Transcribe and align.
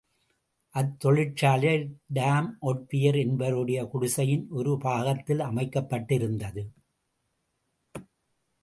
அத்தொழிற்சாலை 0.75 1.73
Tom 2.07 2.57
ஒட்வியர் 2.61 3.19
என்பவருடைய 3.25 3.87
குடிசையின் 3.87 4.47
ஒரு 4.49 4.77
பாகத்தில் 4.77 5.39
அமைக்கப்பட்டிருந்தது. 5.39 6.63